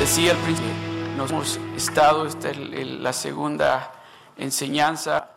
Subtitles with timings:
[0.00, 0.72] Decía al principio,
[1.18, 3.92] nos hemos estado, esta es la segunda
[4.38, 5.28] enseñanza.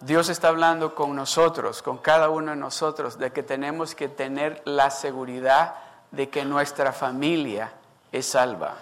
[0.00, 4.60] Dios está hablando con nosotros, con cada uno de nosotros, de que tenemos que tener
[4.64, 5.76] la seguridad
[6.10, 7.72] de que nuestra familia
[8.10, 8.74] es salva.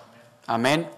[0.47, 0.91] Amén.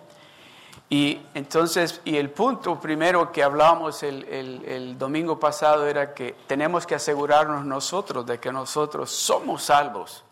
[0.88, 6.86] Y entonces, y el punto primero que hablábamos el, el, domingo pasado era que tenemos
[6.86, 10.22] que asegurarnos nosotros de que nosotros somos salvos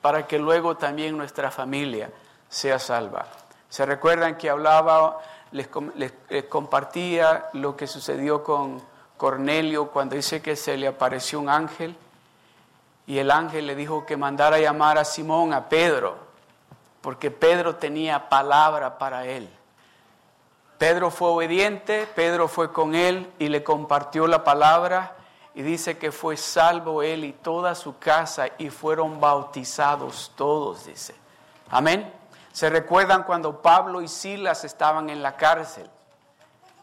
[0.00, 2.12] para que luego también nuestra familia
[2.48, 3.26] sea salva.
[3.68, 5.18] ¿Se recuerdan que hablaba,
[5.52, 5.68] les,
[6.48, 8.82] compartía lo que sucedió con
[9.16, 11.96] Cornelio cuando dice que se le apareció un ángel?
[13.06, 16.16] Y el ángel le dijo que mandara a llamar a Simón, a Pedro,
[17.00, 19.48] porque Pedro tenía palabra para él.
[20.78, 25.16] Pedro fue obediente, Pedro fue con él y le compartió la palabra
[25.54, 31.16] y dice que fue salvo él y toda su casa y fueron bautizados todos, dice.
[31.70, 32.17] Amén.
[32.58, 35.88] Se recuerdan cuando Pablo y Silas estaban en la cárcel,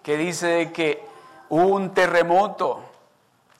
[0.03, 1.05] que dice que
[1.49, 2.81] hubo un terremoto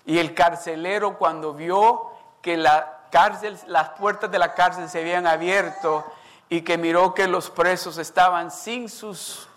[0.06, 6.06] y el carcelero cuando vio que las puertas de la cárcel se habían abierto
[6.48, 9.50] y que miró que los presos estaban sin sus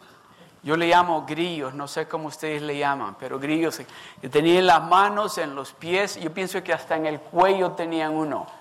[0.65, 3.81] yo le llamo grillos, no sé cómo ustedes le llaman, pero grillos
[4.21, 8.17] que tenían las manos en los pies, yo pienso que hasta en el cuello tenían
[8.17, 8.58] uno.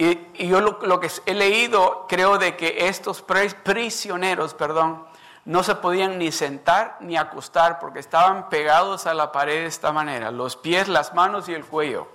[0.00, 5.04] Y, yo lo, que he leído, creo de que estos prisioneros, perdón,
[5.44, 9.92] no se podían ni sentar ni acostar porque estaban pegados a la pared de esta
[9.92, 12.08] manera, los pies, las manos y el cuello.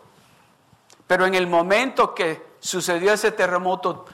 [1.05, 4.07] Pero en el momento que sucedió ese terremoto,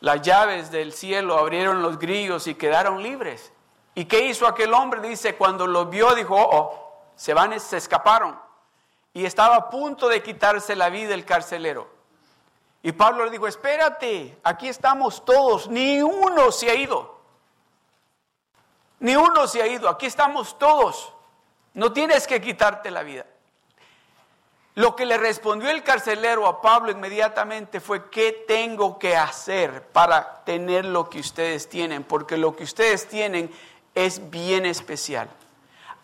[0.00, 3.54] las llaves del cielo abrieron los grillos y quedaron libres.
[3.94, 5.00] ¿Y qué hizo aquel hombre?
[5.00, 8.38] Dice, cuando lo vio, dijo, oh, oh, se van, se escaparon.
[9.14, 12.01] Y estaba a punto de quitarse la vida el carcelero.
[12.82, 17.20] Y Pablo le dijo, espérate, aquí estamos todos, ni uno se ha ido.
[18.98, 21.12] Ni uno se ha ido, aquí estamos todos.
[21.74, 23.26] No tienes que quitarte la vida.
[24.74, 30.42] Lo que le respondió el carcelero a Pablo inmediatamente fue, ¿qué tengo que hacer para
[30.44, 32.04] tener lo que ustedes tienen?
[32.04, 33.50] Porque lo que ustedes tienen
[33.94, 35.28] es bien especial.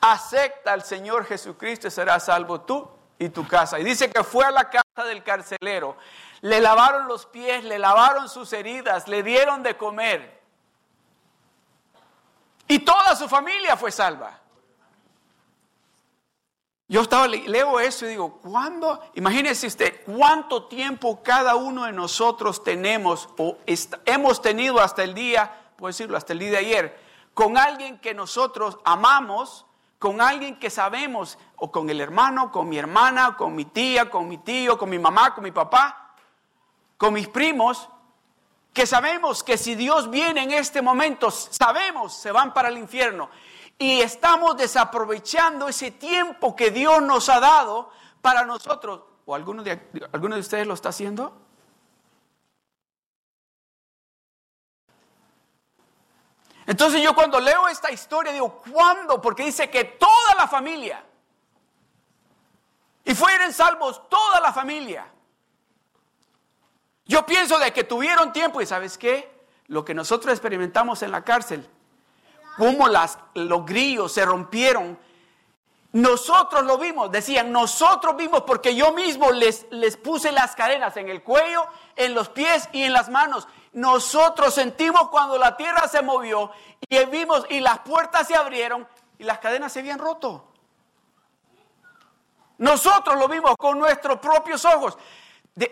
[0.01, 2.87] Acepta al Señor Jesucristo y serás salvo tú
[3.19, 3.81] y tu casa.
[3.81, 5.97] Y dice que fue a la casa del carcelero,
[6.41, 10.41] le lavaron los pies, le lavaron sus heridas, le dieron de comer.
[12.69, 14.39] Y toda su familia fue salva.
[16.91, 19.03] Yo estaba, leo eso y digo, ¿cuándo?
[19.15, 23.59] Imagínese usted, ¿cuánto tiempo cada uno de nosotros tenemos o
[24.07, 27.01] hemos tenido hasta el día, puedo decirlo, hasta el día de ayer,
[27.35, 29.67] con alguien que nosotros amamos,
[29.99, 34.27] con alguien que sabemos, o con el hermano, con mi hermana, con mi tía, con
[34.27, 36.08] mi tío, con mi mamá, con mi papá,
[36.99, 37.89] con mis primos,
[38.75, 43.31] que sabemos que si Dios viene en este momento, sabemos, se van para el infierno.
[43.79, 49.03] Y estamos desaprovechando ese tiempo que Dios nos ha dado para nosotros.
[49.25, 51.33] ¿O alguno de, alguno de ustedes lo está haciendo?
[56.67, 59.23] Entonces yo cuando leo esta historia digo, ¿cuándo?
[59.23, 61.03] Porque dice que toda la familia,
[63.05, 65.11] y fueron salvos toda la familia.
[67.09, 69.29] Yo pienso de que tuvieron tiempo y sabes qué,
[69.67, 71.69] lo que nosotros experimentamos en la cárcel,
[72.91, 74.99] las, los grillos se rompieron,
[75.93, 81.09] nosotros lo vimos, decían, nosotros vimos porque yo mismo les, les puse las cadenas en
[81.09, 81.67] el cuello,
[81.97, 83.49] en los pies y en las manos.
[83.73, 86.51] Nosotros sentimos cuando la tierra se movió
[86.89, 88.87] y vimos y las puertas se abrieron
[89.19, 90.45] y las cadenas se habían roto.
[92.59, 94.99] Nosotros lo vimos con nuestros propios ojos.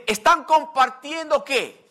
[0.06, 1.84] Están compartiendo qué?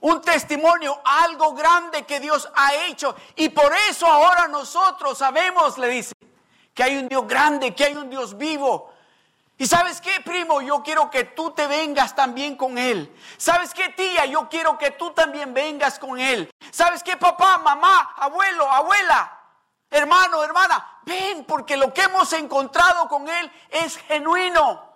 [0.00, 3.14] Un testimonio, algo grande que Dios ha hecho.
[3.36, 6.12] Y por eso ahora nosotros sabemos, le dice,
[6.74, 8.92] que hay un Dios grande, que hay un Dios vivo,
[9.62, 13.14] y sabes qué, primo, yo quiero que tú te vengas también con Él.
[13.36, 14.26] ¿Sabes qué, tía?
[14.26, 16.50] Yo quiero que tú también vengas con Él.
[16.72, 19.40] ¿Sabes qué, papá, mamá, abuelo, abuela,
[19.88, 20.98] hermano, hermana?
[21.02, 24.91] Ven, porque lo que hemos encontrado con Él es genuino.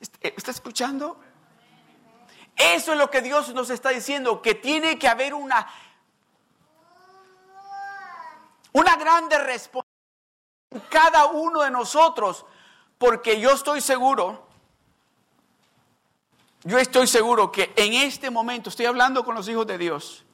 [0.00, 1.20] ¿Está escuchando?
[2.56, 5.66] Eso es lo que Dios nos está diciendo, que tiene que haber una,
[8.72, 9.90] una grande respuesta
[10.70, 12.44] en cada uno de nosotros
[12.98, 14.46] porque yo estoy seguro,
[16.64, 20.26] yo estoy seguro que en este momento, estoy hablando con los hijos de Dios,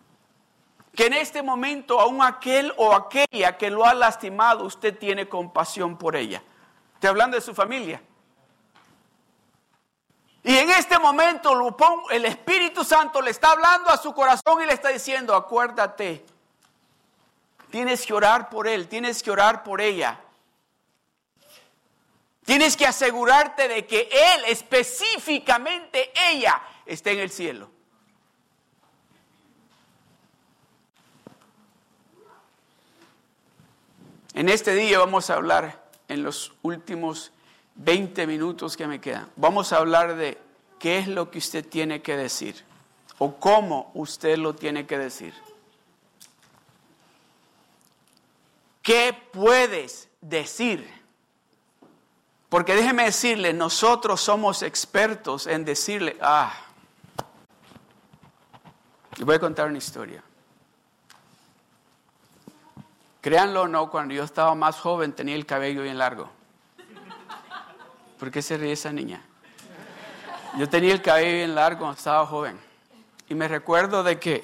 [0.92, 5.96] que en este momento aún aquel o aquella que lo ha lastimado, usted tiene compasión
[5.96, 6.42] por ella.
[6.94, 8.02] Estoy hablando de su familia.
[10.46, 11.74] Y en este momento
[12.12, 16.24] el Espíritu Santo le está hablando a su corazón y le está diciendo, acuérdate,
[17.68, 20.20] tienes que orar por él, tienes que orar por ella.
[22.44, 27.68] Tienes que asegurarte de que él, específicamente ella, esté en el cielo.
[34.32, 37.32] En este día vamos a hablar en los últimos
[37.76, 39.30] 20 minutos que me quedan.
[39.36, 40.38] Vamos a hablar de
[40.78, 42.64] qué es lo que usted tiene que decir
[43.18, 45.34] o cómo usted lo tiene que decir.
[48.82, 50.88] ¿Qué puedes decir?
[52.48, 56.54] Porque déjeme decirle, nosotros somos expertos en decirle, ah,
[59.16, 60.22] y voy a contar una historia.
[63.20, 66.35] Créanlo o no, cuando yo estaba más joven tenía el cabello bien largo.
[68.18, 69.22] ¿Por qué se ríe esa niña?
[70.58, 72.58] Yo tenía el cabello bien largo cuando estaba joven.
[73.28, 74.42] Y me recuerdo de que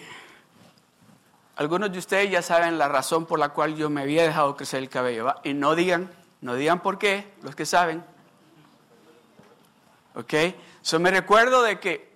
[1.57, 4.83] algunos de ustedes ya saben la razón por la cual yo me había dejado crecer
[4.83, 5.35] el cabello.
[5.45, 6.11] Y no digan,
[6.41, 8.05] no digan por qué, los que saben.
[10.15, 10.35] ¿Ok?
[10.83, 12.13] So me recuerdo de que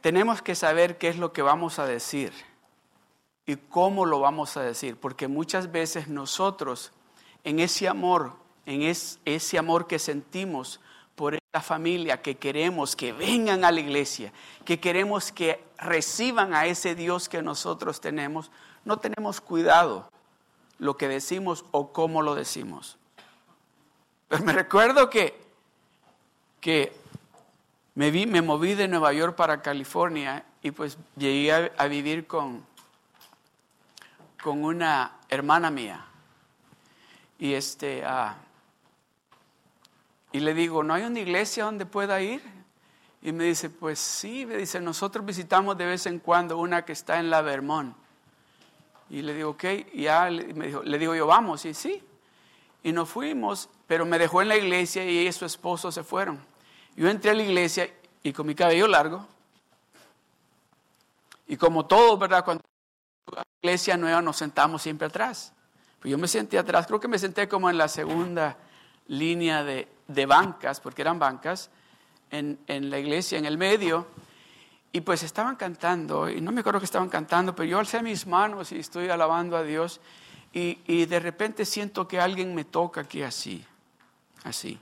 [0.00, 2.32] tenemos que saber qué es lo que vamos a decir
[3.44, 6.92] y cómo lo vamos a decir, porque muchas veces nosotros
[7.44, 8.34] en ese amor,
[8.66, 10.80] en ese amor que sentimos
[11.14, 14.32] por esta familia, que queremos que vengan a la iglesia,
[14.64, 18.50] que queremos que reciban a ese Dios que nosotros tenemos,
[18.84, 20.10] no tenemos cuidado
[20.78, 22.98] lo que decimos o cómo lo decimos.
[24.28, 25.40] Pero me recuerdo que,
[26.60, 26.92] que
[27.94, 32.66] me, me moví de Nueva York para California y pues llegué a vivir con,
[34.42, 36.04] con una hermana mía.
[37.38, 38.36] Y este, ah,
[40.36, 42.42] y le digo, ¿no hay una iglesia donde pueda ir?
[43.22, 46.92] Y me dice, pues sí, me dice, nosotros visitamos de vez en cuando una que
[46.92, 47.96] está en la Vermont.
[49.08, 52.02] Y le digo, ok, y ya me dijo, le digo yo, vamos, y sí.
[52.82, 56.04] Y nos fuimos, pero me dejó en la iglesia y ella y su esposo se
[56.04, 56.38] fueron.
[56.96, 57.88] Yo entré a la iglesia
[58.22, 59.26] y con mi cabello largo,
[61.46, 62.44] y como todo, ¿verdad?
[62.44, 62.62] Cuando
[63.62, 65.54] iglesia nueva nos sentamos siempre atrás.
[65.98, 68.58] Pues yo me senté atrás, creo que me senté como en la segunda
[69.06, 71.70] línea de, bancas, porque eran bancas,
[72.30, 74.06] en, la iglesia, en el medio.
[74.92, 78.26] Y pues estaban cantando, y no me acuerdo que estaban cantando, pero yo alcé mis
[78.26, 80.00] manos y estoy alabando a Dios.
[80.52, 83.64] Y, y de repente siento que alguien me toca aquí así,
[84.44, 84.78] así.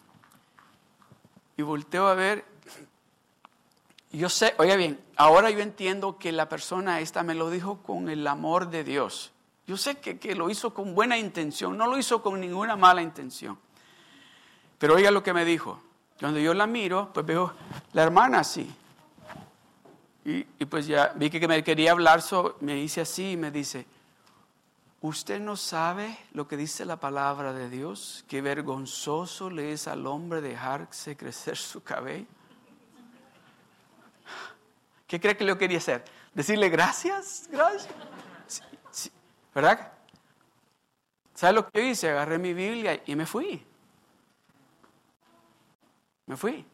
[1.56, 2.44] Y volteo a ver
[4.18, 8.08] yo sé, oiga bien, ahora yo entiendo que la persona esta me lo dijo con
[8.08, 9.32] el amor de Dios.
[9.66, 13.02] Yo sé que, que lo hizo con buena intención, no lo hizo con ninguna mala
[13.02, 13.58] intención.
[14.78, 15.80] Pero oiga lo que me dijo.
[16.18, 17.52] Cuando yo la miro, pues veo
[17.92, 18.72] la hermana así.
[20.24, 23.84] Y, pues ya vi que me quería hablar, so, me dice así y me dice,
[25.02, 28.24] ¿usted no sabe lo que dice la palabra de Dios?
[28.26, 32.24] Que vergonzoso le es al hombre dejarse crecer su cabello.
[35.06, 36.04] ¿Qué cree que yo quería hacer?
[36.32, 37.92] Decirle gracias, gracias.
[39.54, 39.92] ¿Verdad?
[41.34, 42.10] ¿Sabe lo que yo hice?
[42.10, 43.62] Agarré mi Biblia y me fui.
[46.26, 46.64] Me fui.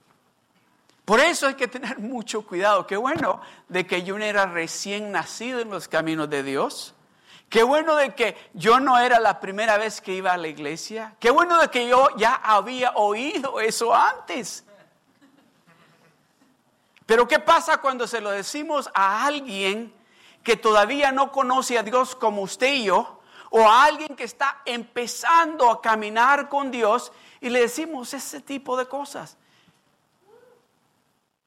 [1.05, 2.87] Por eso hay que tener mucho cuidado.
[2.87, 6.95] Qué bueno de que yo no era recién nacido en los caminos de Dios.
[7.49, 11.17] Qué bueno de que yo no era la primera vez que iba a la iglesia.
[11.19, 14.65] Qué bueno de que yo ya había oído eso antes.
[17.07, 19.93] Pero ¿qué pasa cuando se lo decimos a alguien
[20.45, 23.21] que todavía no conoce a Dios como usted y yo?
[23.51, 28.77] O a alguien que está empezando a caminar con Dios y le decimos ese tipo
[28.77, 29.37] de cosas.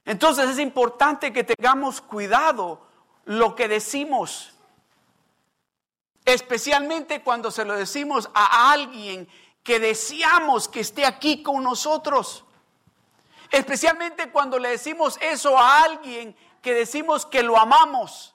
[0.05, 2.81] Entonces es importante que tengamos cuidado
[3.25, 4.53] lo que decimos.
[6.25, 9.27] Especialmente cuando se lo decimos a alguien
[9.63, 12.43] que deseamos que esté aquí con nosotros.
[13.50, 18.33] Especialmente cuando le decimos eso a alguien que decimos que lo amamos,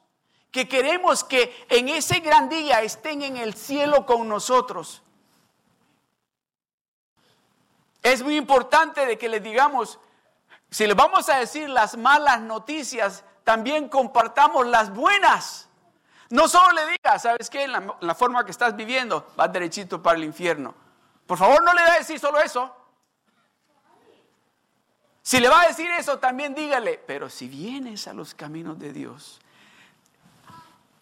[0.50, 5.02] que queremos que en ese gran día estén en el cielo con nosotros.
[8.02, 9.98] Es muy importante de que le digamos,
[10.70, 15.68] si le vamos a decir las malas noticias, también compartamos las buenas.
[16.30, 17.64] No solo le diga, ¿sabes qué?
[17.64, 20.74] En la, la forma que estás viviendo, vas derechito para el infierno.
[21.26, 22.74] Por favor, no le da a decir solo eso.
[25.22, 28.92] Si le va a decir eso, también dígale, pero si vienes a los caminos de
[28.92, 29.40] Dios,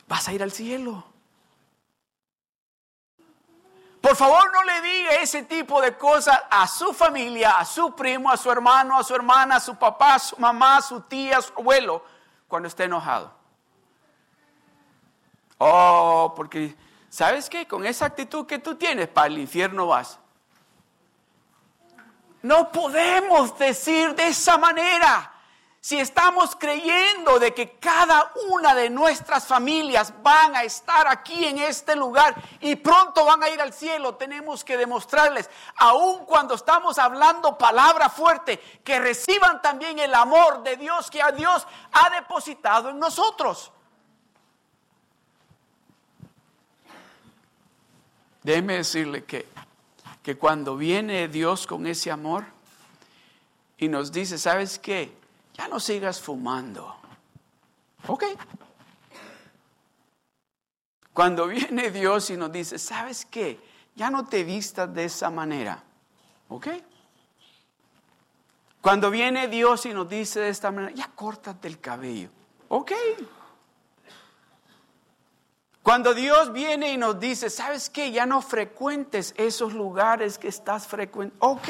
[0.08, 1.04] vas a ir al cielo.
[4.06, 8.30] Por favor, no le diga ese tipo de cosas a su familia, a su primo,
[8.30, 11.38] a su hermano, a su hermana, a su papá, a su mamá, a su tía,
[11.38, 12.04] a su abuelo,
[12.46, 13.34] cuando esté enojado.
[15.58, 16.76] Oh, porque,
[17.08, 17.66] ¿sabes qué?
[17.66, 20.20] Con esa actitud que tú tienes, para el infierno vas.
[22.42, 25.32] No podemos decir de esa manera.
[25.86, 31.58] Si estamos creyendo de que cada una de nuestras familias van a estar aquí en
[31.58, 36.98] este lugar y pronto van a ir al cielo, tenemos que demostrarles, aun cuando estamos
[36.98, 42.90] hablando palabra fuerte, que reciban también el amor de Dios que a Dios ha depositado
[42.90, 43.70] en nosotros.
[48.42, 49.46] Déjeme decirle que,
[50.24, 52.44] que cuando viene Dios con ese amor
[53.78, 55.24] y nos dice, ¿sabes qué?
[55.56, 56.94] Ya no sigas fumando.
[58.08, 58.24] Ok.
[61.12, 63.58] Cuando viene Dios y nos dice, ¿sabes qué?
[63.94, 65.82] Ya no te vistas de esa manera.
[66.48, 66.68] ¿Ok?
[68.82, 72.28] Cuando viene Dios y nos dice de esta manera, ya córtate el cabello.
[72.68, 72.92] ¿Ok?
[75.82, 78.12] Cuando Dios viene y nos dice, ¿sabes qué?
[78.12, 81.46] Ya no frecuentes esos lugares que estás frecuentando.
[81.46, 81.68] Ok.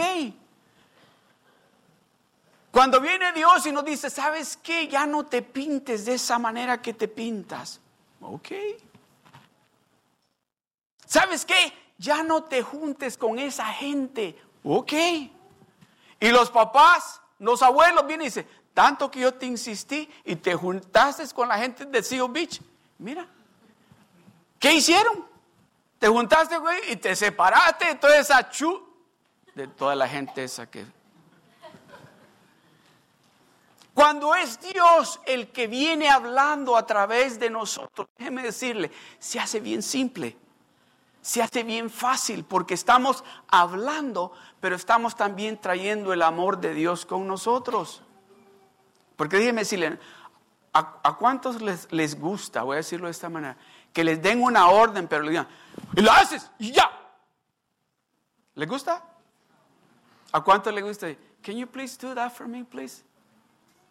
[2.77, 4.87] Cuando viene Dios y nos dice, ¿sabes qué?
[4.87, 7.81] Ya no te pintes de esa manera que te pintas.
[8.21, 8.49] Ok.
[11.07, 11.73] ¿Sabes qué?
[11.97, 14.39] Ya no te juntes con esa gente.
[14.63, 14.93] Ok.
[14.93, 20.55] Y los papás, los abuelos vienen y dicen, tanto que yo te insistí y te
[20.55, 22.61] juntaste con la gente de Seal Beach.
[22.99, 23.27] Mira,
[24.59, 25.25] ¿qué hicieron?
[25.99, 28.87] Te juntaste, güey, y te separaste de toda esa chu,
[29.55, 30.85] de toda la gente esa que
[33.97, 39.59] cuando es Dios el que viene hablando a través de nosotros, déjeme decirle, se hace
[39.59, 40.37] bien simple,
[41.23, 47.07] se hace bien fácil, porque estamos hablando, pero estamos también trayendo el amor de Dios
[47.07, 48.03] con nosotros.
[49.17, 49.99] Porque déjeme decirle,
[50.75, 53.57] ¿a, cuántos les, les, gusta, voy a decirlo de esta manera,
[53.95, 55.49] que les den una orden, pero le digan,
[55.95, 56.91] y lo haces, y ya?
[58.57, 59.03] ¿Le gusta?
[60.33, 61.07] ¿A cuántos le gusta?
[61.43, 63.07] Can you please do that for me, please?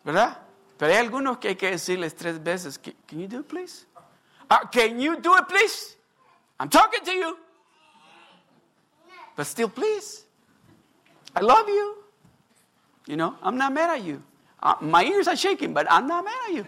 [0.05, 0.37] ¿Verdad?
[0.77, 3.85] Pero hay algunos que hay que decirles tres veces, can you do it please?
[4.49, 5.97] Uh, can you do it please?
[6.59, 7.37] I'm talking to you.
[9.35, 10.25] But still please.
[11.35, 11.97] I love you.
[13.07, 14.21] You know, I'm not mad at you.
[14.61, 16.65] Uh, my ears are shaking, but I'm not mad at you.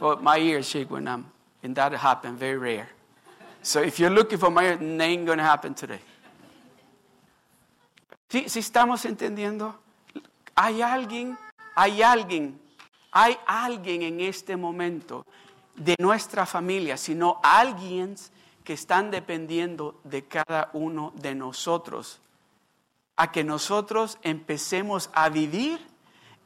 [0.00, 1.26] well, my ears shake when I'm,
[1.62, 2.88] and that happens very rare.
[3.62, 6.00] So if you're looking for my ears, ain't going to happen today.
[8.28, 9.74] Si ¿Sí estamos entendiendo?
[10.56, 11.36] Hay alguien
[11.74, 12.60] hay alguien,
[13.10, 15.26] hay alguien en este momento
[15.74, 18.16] de nuestra familia, sino alguien
[18.64, 22.20] que están dependiendo de cada uno de nosotros,
[23.16, 25.80] a que nosotros empecemos a vivir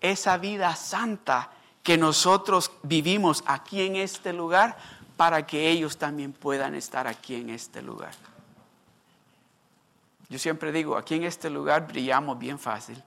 [0.01, 1.51] esa vida santa
[1.83, 4.77] que nosotros vivimos aquí en este lugar
[5.17, 8.13] para que ellos también puedan estar aquí en este lugar.
[10.29, 13.03] Yo siempre digo, aquí en este lugar brillamos bien fácil.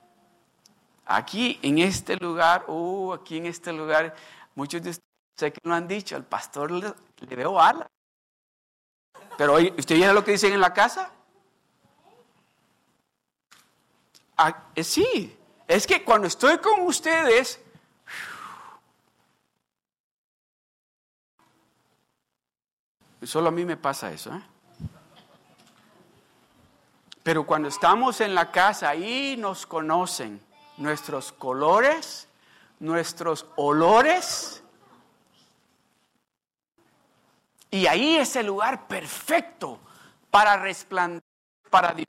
[1.11, 4.15] Aquí, en este lugar, uh, aquí en este lugar,
[4.53, 6.93] muchos de ustedes sé que lo han dicho, al pastor le,
[7.35, 7.87] veo alas.
[9.35, 11.11] Pero ¿usted viene lo que dicen en la casa?
[14.37, 15.35] Ah, eh, sí,
[15.67, 17.59] es que cuando estoy con ustedes,
[23.23, 24.31] solo a mí me pasa eso.
[24.31, 24.43] ¿eh?
[27.23, 30.47] Pero cuando estamos en la casa, ahí nos conocen
[30.79, 32.27] nuestros colores,
[32.79, 34.63] nuestros olores.
[37.69, 39.79] Y ahí es el lugar perfecto
[40.31, 41.29] para resplandecer
[41.69, 42.07] para Dios,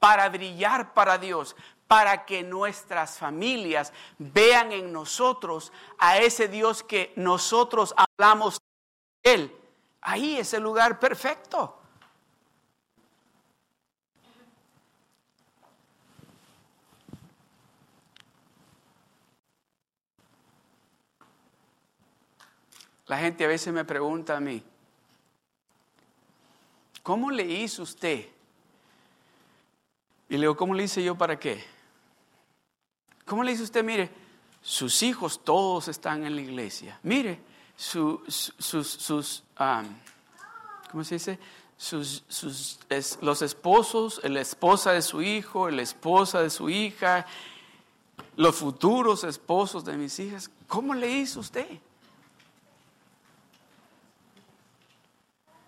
[0.00, 1.54] para brillar para Dios,
[1.86, 8.58] para que nuestras familias vean en nosotros a ese Dios que nosotros hablamos
[9.22, 9.56] de Él.
[10.00, 11.80] Ahí es el lugar perfecto.
[23.06, 24.62] La gente a veces me pregunta a mí,
[27.02, 28.26] ¿cómo le hizo usted?
[30.28, 31.64] Y le digo, ¿cómo le hice yo para qué?
[33.24, 33.84] ¿Cómo le hizo usted?
[33.84, 34.10] Mire,
[34.60, 36.98] sus hijos todos están en la iglesia.
[37.04, 37.38] Mire,
[37.76, 39.44] sus, sus
[40.90, 41.38] ¿cómo se dice?
[41.76, 42.80] Sus, sus,
[43.20, 47.26] los esposos, la esposa de su hijo, la esposa de su hija,
[48.34, 50.50] los futuros esposos de mis hijas.
[50.66, 51.68] ¿Cómo le hizo usted?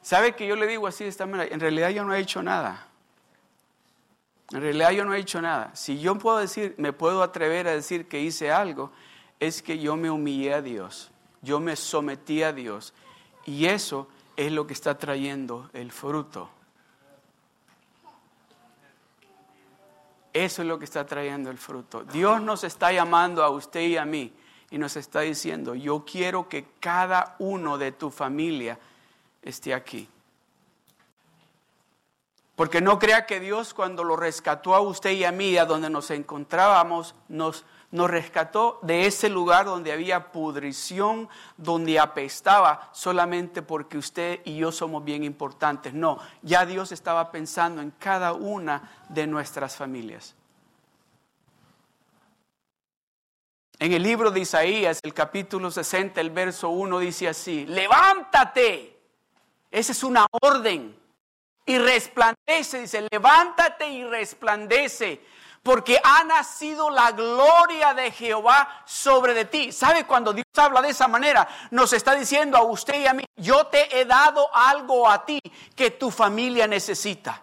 [0.09, 1.53] ¿Sabe que yo le digo así de esta manera?
[1.53, 2.87] En realidad yo no he hecho nada.
[4.51, 5.77] En realidad yo no he hecho nada.
[5.77, 8.91] Si yo puedo decir, me puedo atrever a decir que hice algo,
[9.39, 11.11] es que yo me humillé a Dios.
[11.43, 12.95] Yo me sometí a Dios.
[13.45, 16.49] Y eso es lo que está trayendo el fruto.
[20.33, 22.05] Eso es lo que está trayendo el fruto.
[22.05, 24.33] Dios nos está llamando a usted y a mí
[24.71, 28.79] y nos está diciendo, yo quiero que cada uno de tu familia
[29.49, 30.09] esté aquí.
[32.55, 35.89] Porque no crea que Dios cuando lo rescató a usted y a mí, a donde
[35.89, 43.97] nos encontrábamos, nos, nos rescató de ese lugar donde había pudrición, donde apestaba, solamente porque
[43.97, 45.95] usted y yo somos bien importantes.
[45.95, 50.35] No, ya Dios estaba pensando en cada una de nuestras familias.
[53.79, 58.98] En el libro de Isaías, el capítulo 60, el verso 1 dice así, levántate.
[59.71, 60.99] Esa es una orden
[61.67, 65.21] y resplandece, dice, levántate y resplandece,
[65.63, 69.71] porque ha nacido la gloria de Jehová sobre de ti.
[69.73, 71.47] ¿Sabe cuando Dios habla de esa manera?
[71.71, 75.41] Nos está diciendo a usted y a mí, yo te he dado algo a ti
[75.77, 77.43] que tu familia necesita.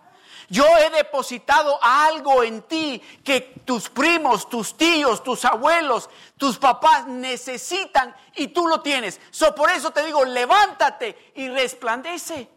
[0.50, 7.08] Yo he depositado algo en ti que tus primos, tus tíos, tus abuelos, tus papás
[7.08, 9.20] necesitan y tú lo tienes.
[9.32, 12.50] So, por eso te digo, levántate y resplandece.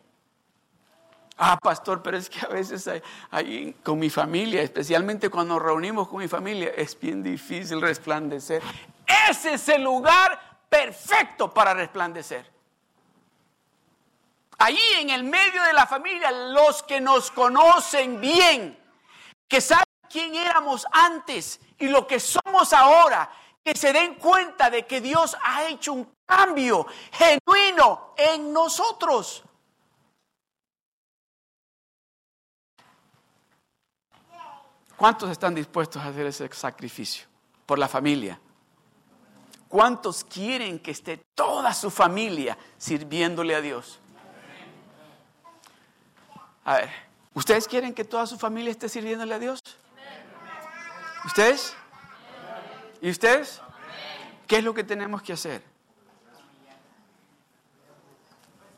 [1.41, 2.91] Ah, pastor, pero es que a veces
[3.31, 8.61] ahí con mi familia, especialmente cuando nos reunimos con mi familia, es bien difícil resplandecer.
[9.31, 12.58] Ese es el lugar perfecto para resplandecer.
[14.59, 18.77] Allí en el medio de la familia, los que nos conocen bien,
[19.47, 23.31] que saben quién éramos antes y lo que somos ahora,
[23.65, 29.45] que se den cuenta de que Dios ha hecho un cambio genuino en nosotros.
[34.97, 37.29] ¿Cuántos están dispuestos a hacer ese sacrificio
[37.65, 38.41] por la familia?
[39.69, 44.01] ¿Cuántos quieren que esté toda su familia sirviéndole a Dios?
[46.69, 46.91] A ver,
[47.33, 49.63] ¿ustedes quieren que toda su familia esté sirviéndole a Dios?
[51.25, 51.75] ¿Ustedes?
[53.01, 53.63] ¿Y ustedes?
[54.47, 55.63] ¿Qué es lo que tenemos que hacer?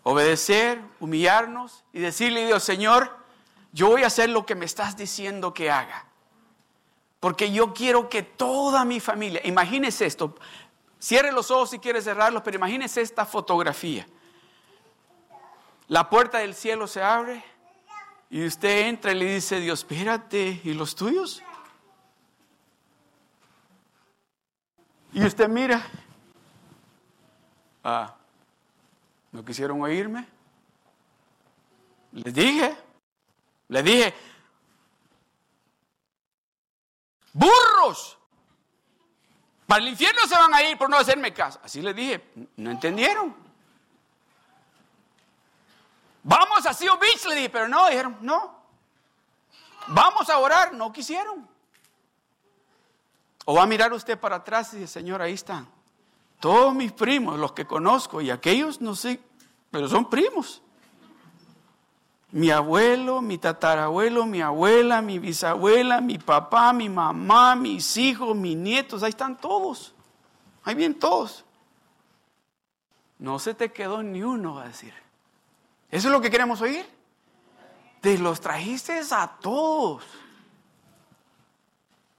[0.04, 3.10] Obedecer, humillarnos y decirle a Dios, Señor,
[3.72, 6.06] yo voy a hacer lo que me estás diciendo que haga.
[7.18, 10.36] Porque yo quiero que toda mi familia, imagínese esto,
[11.00, 14.06] cierre los ojos si quiere cerrarlos, pero imagínese esta fotografía.
[15.88, 17.50] La puerta del cielo se abre
[18.30, 21.42] y usted entra y le dice, Dios, espérate, ¿y los tuyos?
[25.12, 25.84] Y usted mira,
[27.82, 28.14] ah,
[29.32, 30.28] ¿no quisieron oírme?
[32.12, 32.76] Les dije,
[33.66, 34.14] les dije,
[37.32, 38.16] burros.
[39.66, 41.58] Para el infierno se van a ir por no hacerme caso.
[41.64, 43.49] Así les dije, no entendieron.
[46.22, 48.60] Vamos a Seal Beach, le dije, pero no, dijeron, no.
[49.88, 51.48] Vamos a orar, no quisieron.
[53.46, 55.66] O va a mirar usted para atrás y dice, Señor, ahí están.
[56.38, 59.20] Todos mis primos, los que conozco, y aquellos no sé,
[59.70, 60.62] pero son primos.
[62.32, 68.56] Mi abuelo, mi tatarabuelo, mi abuela, mi bisabuela, mi papá, mi mamá, mis hijos, mis
[68.56, 69.94] nietos, ahí están todos.
[70.62, 71.44] Ahí vienen todos.
[73.18, 74.94] No se te quedó ni uno, va a decir.
[75.90, 76.86] ¿Eso es lo que queremos oír?
[78.00, 80.04] Te los trajiste a todos.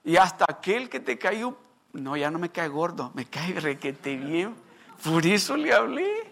[0.04, 1.58] Y hasta aquel que te cayó,
[1.94, 4.56] no, ya no me cae gordo, me cae requete bien.
[5.04, 6.32] Por eso le hablé.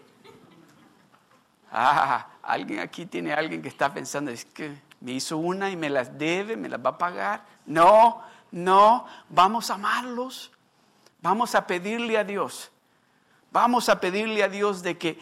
[1.72, 5.88] Ah, alguien aquí tiene alguien que está pensando, es que me hizo una y me
[5.88, 7.46] las debe, me las va a pagar.
[7.64, 10.50] No, no, vamos a amarlos.
[11.22, 12.70] Vamos a pedirle a Dios.
[13.52, 15.18] Vamos a pedirle a Dios de que,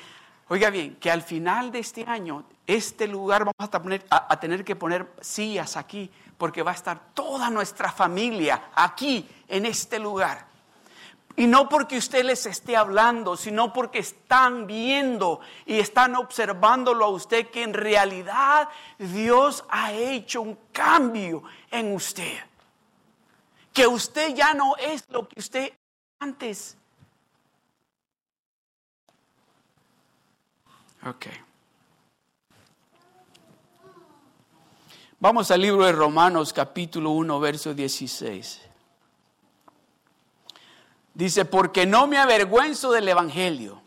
[0.48, 4.64] oiga bien, que al final de este año, este lugar vamos a, poner, a tener
[4.64, 10.48] que poner sillas aquí, porque va a estar toda nuestra familia aquí, en este lugar.
[11.38, 17.11] Y no porque usted les esté hablando, sino porque están viendo y están observándolo a
[17.11, 22.38] usted que en realidad Dios ha hecho un cambio en usted.
[23.72, 25.72] Que usted ya no es lo que usted
[26.18, 26.76] antes.
[31.06, 31.26] Ok.
[35.20, 38.61] Vamos al libro de Romanos capítulo 1, verso 16.
[41.14, 43.82] Dice, porque no me avergüenzo del Evangelio,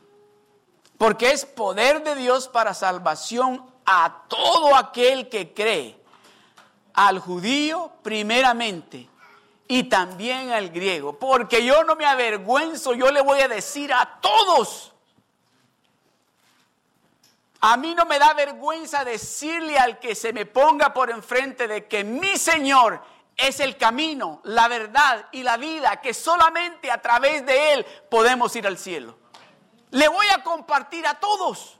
[0.98, 5.98] Porque es poder de Dios para salvación a todo aquel que cree,
[6.94, 9.10] al judío primeramente
[9.68, 11.18] y también al griego.
[11.18, 14.91] Porque yo no me avergüenzo, yo le voy a decir a todos.
[17.62, 21.88] A mí no me da vergüenza decirle al que se me ponga por enfrente de
[21.88, 23.00] que mi Señor
[23.38, 28.56] es el camino, la verdad y la vida, que solamente a través de Él podemos
[28.56, 29.16] ir al cielo.
[29.92, 31.78] Le voy a compartir a todos.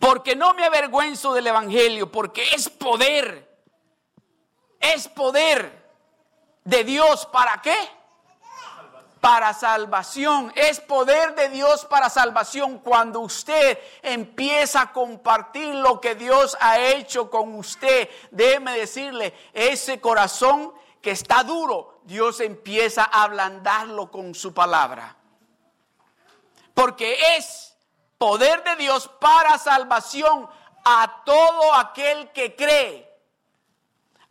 [0.00, 3.56] Porque no me avergüenzo del Evangelio, porque es poder.
[4.80, 5.94] Es poder
[6.64, 7.24] de Dios.
[7.26, 7.76] ¿Para qué?
[9.24, 10.52] Para salvación.
[10.54, 16.78] Es poder de Dios para salvación cuando usted empieza a compartir lo que Dios ha
[16.78, 18.10] hecho con usted.
[18.30, 25.16] Déjeme decirle, ese corazón que está duro, Dios empieza a ablandarlo con su palabra.
[26.74, 27.74] Porque es
[28.18, 30.46] poder de Dios para salvación
[30.84, 33.10] a todo aquel que cree.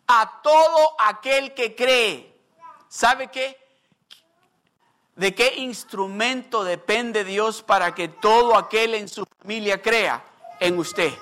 [0.05, 2.39] A todo aquel que cree.
[2.89, 3.62] ¿Sabe qué?
[5.15, 10.23] ¿De qué instrumento depende Dios para que todo aquel en su familia crea
[10.59, 11.13] en usted?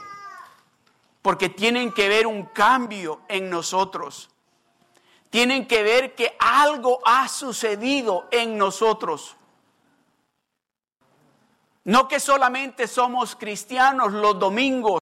[1.21, 4.29] Porque tienen que ver un cambio en nosotros.
[5.29, 9.35] Tienen que ver que algo ha sucedido en nosotros.
[11.83, 15.01] No que solamente somos cristianos los domingos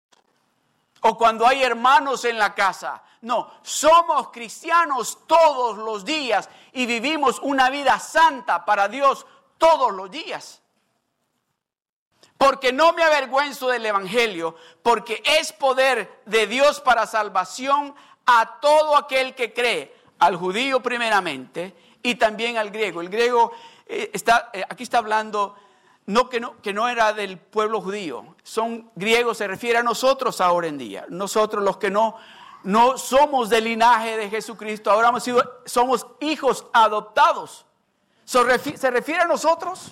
[1.02, 3.04] o cuando hay hermanos en la casa.
[3.22, 9.26] No, somos cristianos todos los días y vivimos una vida santa para Dios
[9.58, 10.62] todos los días.
[12.38, 17.94] Porque no me avergüenzo del Evangelio, porque es poder de Dios para salvación
[18.26, 23.02] a todo aquel que cree, al judío primeramente y también al griego.
[23.02, 23.52] El griego
[23.86, 25.56] eh, está, eh, aquí está hablando
[26.10, 30.42] no que, no que no era del pueblo judío, son griegos, se refiere a nosotros
[30.42, 32.18] ahora en día, nosotros los que no,
[32.64, 37.66] no somos del linaje de Jesucristo, ahora hemos sido, somos hijos adoptados.
[38.26, 38.44] ¿Se
[38.92, 39.92] refiere a nosotros?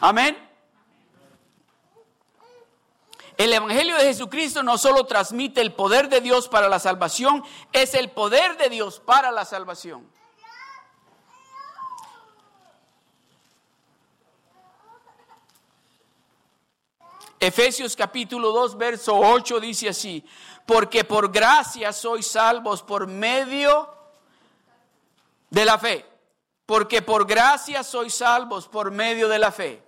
[0.00, 0.36] Amén.
[3.36, 7.42] El Evangelio de Jesucristo no solo transmite el poder de Dios para la salvación,
[7.72, 10.06] es el poder de Dios para la salvación.
[17.42, 20.24] Efesios capítulo 2, verso 8 dice así,
[20.64, 23.92] porque por gracia sois salvos por medio
[25.50, 26.06] de la fe,
[26.64, 29.82] porque por gracia sois salvos por medio de la fe.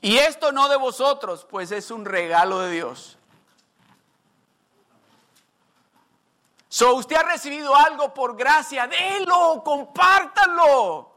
[0.00, 3.18] Y esto no de vosotros, pues es un regalo de Dios.
[6.68, 11.13] So, usted ha recibido algo por gracia, délo, compártalo.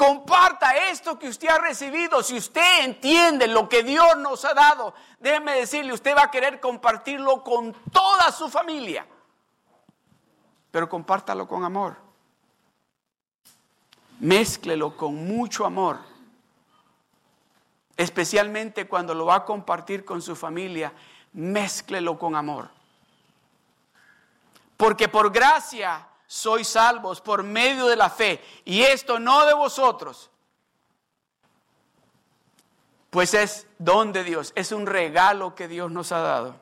[0.00, 2.22] Comparta esto que usted ha recibido.
[2.22, 6.58] Si usted entiende lo que Dios nos ha dado, déjeme decirle, usted va a querer
[6.58, 9.06] compartirlo con toda su familia.
[10.70, 11.98] Pero compártalo con amor.
[14.20, 15.98] Mézclelo con mucho amor.
[17.94, 20.94] Especialmente cuando lo va a compartir con su familia,
[21.34, 22.70] mézclelo con amor.
[24.78, 28.40] Porque por gracia sois salvos por medio de la fe.
[28.64, 30.30] Y esto no de vosotros,
[33.10, 36.54] pues es don de Dios, es un regalo que Dios nos ha dado.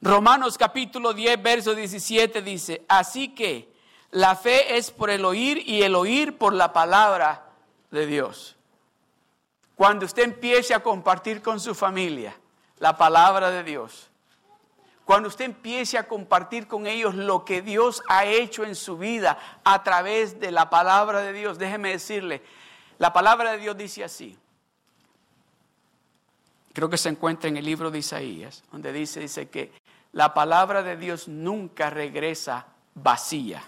[0.00, 3.70] Romanos capítulo 10, verso 17 dice, así que
[4.12, 7.50] la fe es por el oír y el oír por la palabra
[7.90, 8.56] de Dios.
[9.76, 12.34] Cuando usted empiece a compartir con su familia
[12.78, 14.09] la palabra de Dios,
[15.10, 19.36] cuando usted empiece a compartir con ellos lo que Dios ha hecho en su vida
[19.64, 22.42] a través de la palabra de Dios, déjeme decirle,
[22.96, 24.38] la palabra de Dios dice así.
[26.72, 29.72] Creo que se encuentra en el libro de Isaías, donde dice, dice que
[30.12, 33.64] la palabra de Dios nunca regresa vacía.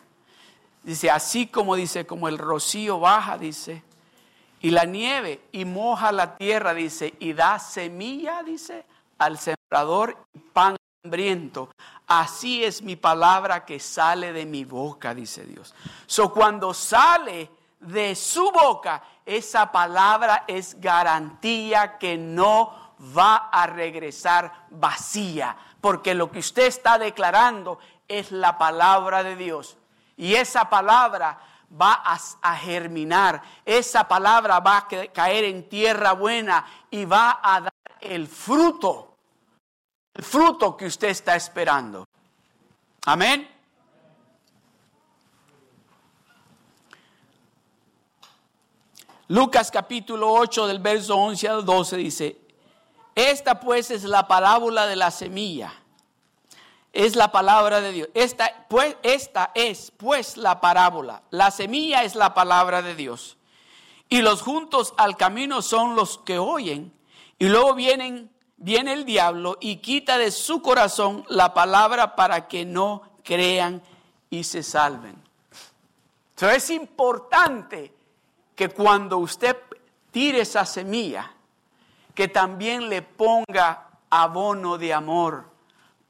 [0.84, 3.82] Dice, así como dice, como el rocío baja, dice,
[4.60, 8.84] y la nieve y moja la tierra, dice, y da semilla, dice,
[9.18, 11.70] al sembrador y pan hambriento.
[12.06, 15.74] Así es mi palabra que sale de mi boca, dice Dios.
[16.06, 24.66] So cuando sale de su boca, esa palabra es garantía que no va a regresar
[24.70, 29.76] vacía, porque lo que usted está declarando es la palabra de Dios.
[30.16, 31.36] Y esa palabra
[31.80, 37.62] va a, a, germinar, esa palabra va a caer en tierra buena y va a
[37.62, 39.11] dar el fruto
[40.14, 42.06] el fruto que usted está esperando.
[43.06, 43.48] Amén.
[49.28, 52.42] Lucas capítulo 8 del verso 11 al 12 dice,
[53.14, 55.72] esta pues es la parábola de la semilla.
[56.92, 58.08] Es la palabra de Dios.
[58.12, 61.22] Esta, pues, esta es pues la parábola.
[61.30, 63.38] La semilla es la palabra de Dios.
[64.10, 66.92] Y los juntos al camino son los que oyen.
[67.38, 68.30] Y luego vienen
[68.62, 73.82] viene el diablo y quita de su corazón la palabra para que no crean
[74.30, 75.20] y se salven.
[76.30, 77.92] Entonces es importante
[78.54, 79.56] que cuando usted
[80.12, 81.32] tire esa semilla,
[82.14, 85.50] que también le ponga abono de amor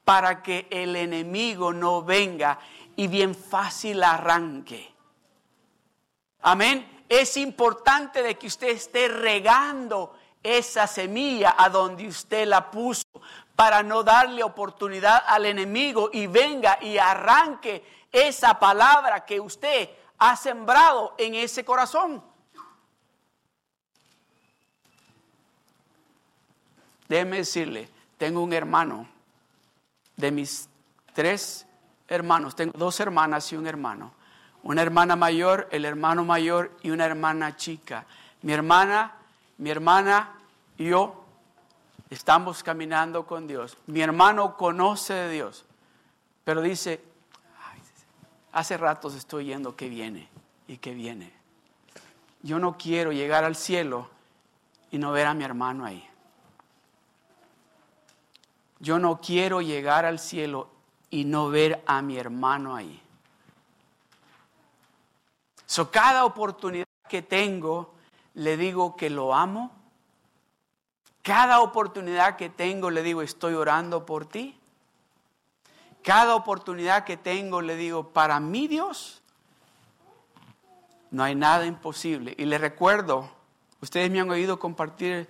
[0.05, 2.59] para que el enemigo no venga
[2.95, 4.93] y bien fácil arranque.
[6.41, 7.05] Amén.
[7.09, 10.13] Es importante de que usted esté regando
[10.43, 13.07] esa semilla a donde usted la puso
[13.55, 20.35] para no darle oportunidad al enemigo y venga y arranque esa palabra que usted ha
[20.35, 22.23] sembrado en ese corazón.
[27.07, 29.07] Déjeme decirle, tengo un hermano,
[30.15, 30.69] de mis
[31.13, 31.65] tres
[32.07, 34.13] hermanos, tengo dos hermanas y un hermano.
[34.63, 38.05] Una hermana mayor, el hermano mayor y una hermana chica.
[38.41, 39.13] Mi hermana,
[39.57, 40.39] mi hermana
[40.77, 41.25] y yo
[42.09, 43.77] estamos caminando con Dios.
[43.87, 45.65] Mi hermano conoce de Dios,
[46.43, 47.03] pero dice,
[48.51, 50.29] hace ratos estoy yendo que viene
[50.67, 51.33] y que viene.
[52.41, 54.09] Yo no quiero llegar al cielo
[54.91, 56.07] y no ver a mi hermano ahí.
[58.79, 60.69] Yo no quiero llegar al cielo
[61.09, 63.01] y no ver a mi hermano ahí.
[65.65, 67.92] So, cada oportunidad que tengo,
[68.33, 69.71] le digo que lo amo.
[71.21, 74.57] Cada oportunidad que tengo, le digo, estoy orando por ti.
[76.01, 79.21] Cada oportunidad que tengo, le digo, para mí Dios,
[81.11, 82.35] no hay nada imposible.
[82.37, 83.29] Y le recuerdo,
[83.81, 85.29] ustedes me han oído compartir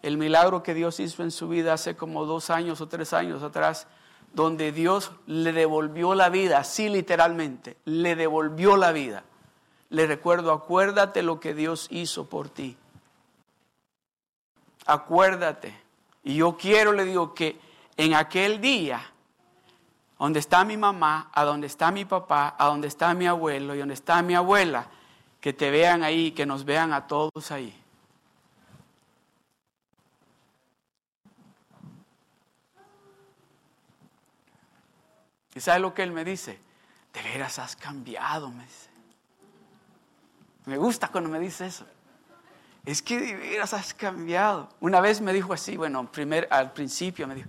[0.00, 3.42] el milagro que Dios hizo en su vida hace como dos años o tres años
[3.42, 3.86] atrás,
[4.32, 9.24] donde Dios le devolvió la vida, sí literalmente, le devolvió la vida.
[9.94, 12.76] Le recuerdo, acuérdate lo que Dios hizo por ti.
[14.86, 15.72] Acuérdate.
[16.24, 17.60] Y yo quiero, le digo, que
[17.96, 19.08] en aquel día,
[20.18, 23.78] donde está mi mamá, a donde está mi papá, a donde está mi abuelo y
[23.78, 24.88] donde está mi abuela,
[25.40, 27.80] que te vean ahí, que nos vean a todos ahí.
[35.54, 36.58] ¿Y sabe lo que él me dice?
[37.12, 38.93] De veras has cambiado, me dice.
[40.66, 41.86] Me gusta cuando me dice eso.
[42.84, 44.68] Es que de veras has cambiado.
[44.80, 47.48] Una vez me dijo así, bueno, primer, al principio me dijo,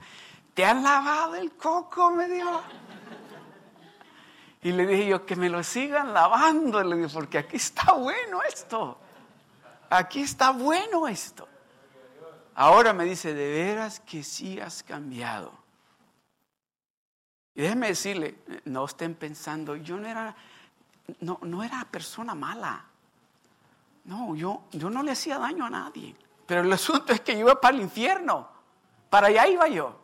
[0.54, 2.12] ¿te han lavado el coco?
[2.12, 2.62] Me dijo.
[4.62, 8.41] Y le dije yo, que me lo sigan lavando, le dije, porque aquí está bueno
[8.43, 8.97] esto.
[9.89, 11.47] Aquí está bueno esto.
[12.56, 15.51] Ahora me dice, de veras que sí has cambiado.
[17.54, 20.36] Y déjeme decirle, no estén pensando, yo no era,
[21.19, 22.86] no, no era persona mala.
[24.06, 26.15] No, yo, yo no le hacía daño a nadie.
[26.46, 28.48] Pero el asunto es que yo iba para el infierno.
[29.10, 30.00] Para allá iba yo.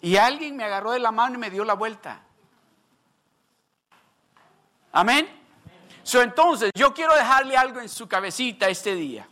[0.00, 2.22] Y alguien me agarró de la mano y me dio la vuelta.
[4.90, 5.28] Amén.
[6.02, 9.28] So, entonces, yo quiero dejarle algo en su cabecita este día.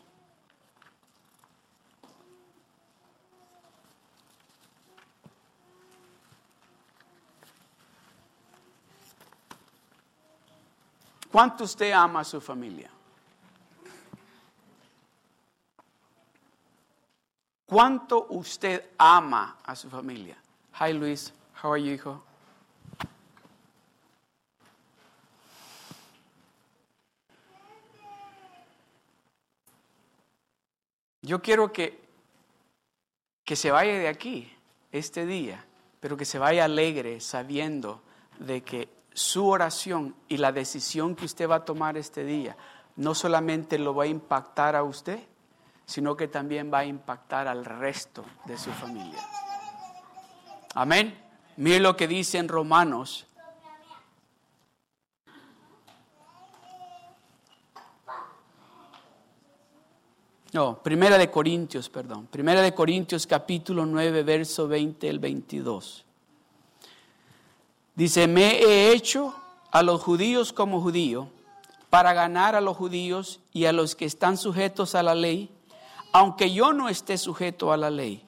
[11.31, 12.91] ¿Cuánto usted ama a su familia?
[17.71, 20.37] ¿Cuánto usted ama a su familia?
[20.81, 22.21] Hi Luis, how are you, hijo?
[31.23, 32.01] Yo quiero que,
[33.45, 34.53] que se vaya de aquí
[34.91, 35.65] este día,
[36.01, 38.03] pero que se vaya alegre sabiendo
[38.41, 42.57] de que su oración y la decisión que usted va a tomar este día
[42.97, 45.21] no solamente lo va a impactar a usted,
[45.91, 49.19] sino que también va a impactar al resto de su familia.
[50.73, 51.19] Amén.
[51.57, 53.27] Mire lo que dice en Romanos.
[60.53, 62.29] No, Primera de Corintios, perdón.
[62.29, 66.05] Primera de Corintios capítulo 9, verso 20 el 22.
[67.97, 69.35] Dice, me he hecho
[69.73, 71.31] a los judíos como judío
[71.91, 75.51] para ganar a los judíos y a los que están sujetos a la ley,
[76.13, 78.27] aunque yo no esté sujeto a la ley,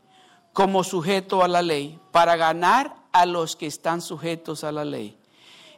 [0.52, 5.18] como sujeto a la ley, para ganar a los que están sujetos a la ley,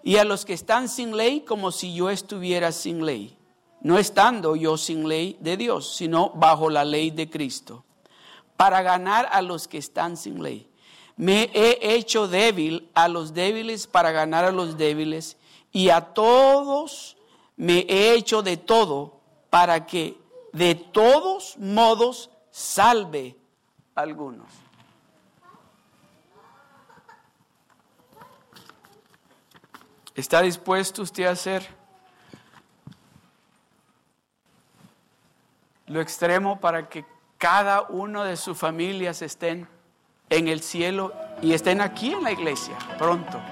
[0.03, 3.37] y a los que están sin ley como si yo estuviera sin ley,
[3.81, 7.85] no estando yo sin ley de Dios, sino bajo la ley de Cristo,
[8.57, 10.69] para ganar a los que están sin ley.
[11.17, 15.37] Me he hecho débil a los débiles para ganar a los débiles,
[15.73, 17.17] y a todos
[17.57, 20.24] me he hecho de todo para que
[20.55, 23.37] de todos modos salve
[23.95, 24.47] a algunos.
[30.15, 31.67] ¿Está dispuesto usted a hacer
[35.87, 37.05] lo extremo para que
[37.37, 39.69] cada uno de sus familias estén
[40.31, 41.13] en el cielo
[41.43, 43.43] y estén aquí en la iglesia pronto?